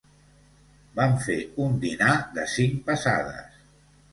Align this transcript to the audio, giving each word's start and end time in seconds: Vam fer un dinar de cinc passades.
Vam 0.99 1.13
fer 1.27 1.35
un 1.65 1.77
dinar 1.85 2.15
de 2.39 2.47
cinc 2.55 2.83
passades. 2.89 3.63